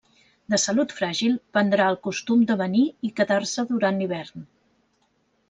[0.51, 4.51] De salut fràgil, prendrà el costum de venir i quedar-se durant l'hivern.